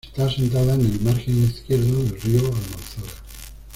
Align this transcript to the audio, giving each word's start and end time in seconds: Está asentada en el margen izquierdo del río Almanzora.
Está 0.07 0.25
asentada 0.25 0.73
en 0.73 0.81
el 0.81 0.99
margen 1.01 1.43
izquierdo 1.43 2.03
del 2.03 2.19
río 2.21 2.39
Almanzora. 2.39 3.11